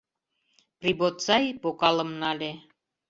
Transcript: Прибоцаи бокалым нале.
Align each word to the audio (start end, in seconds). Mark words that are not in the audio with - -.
Прибоцаи 0.79 1.49
бокалым 1.61 2.11
нале. 2.21 2.51